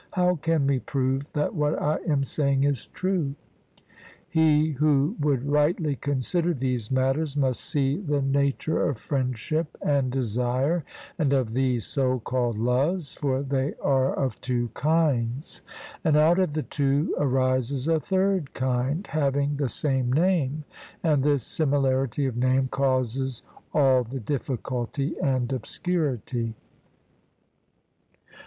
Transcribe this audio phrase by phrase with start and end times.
[0.13, 3.35] How can we prove that what I am saying is true?
[4.27, 10.83] He who would rightly consider these matters must see the nature of friendship and desire,
[11.19, 15.61] and of these so called loves, for they are of two kinds,
[16.03, 20.63] and out of the two arises a third kind, having the same name;
[21.03, 26.55] and this similarity of name causes all the difficulty and obscurity.